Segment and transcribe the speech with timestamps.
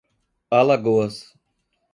[0.49, 1.15] Alagoas